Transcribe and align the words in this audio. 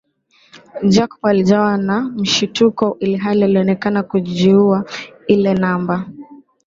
Jacob 0.87 1.25
alijawa 1.25 1.77
na 1.77 2.01
mshituko 2.01 2.97
ilihali 2.99 3.43
alionekana 3.43 4.03
kuijua 4.03 4.85
ile 5.27 5.53
namba 5.53 6.05